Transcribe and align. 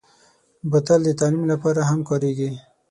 بوتل 0.69 0.99
د 1.05 1.09
تعلیم 1.19 1.43
لپاره 1.51 1.81
هم 1.89 1.99
کارېږي. 2.09 2.51